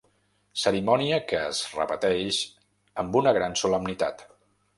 [0.61, 2.41] Cerimònia que es repeteix
[3.05, 4.27] amb una gran solemnitat.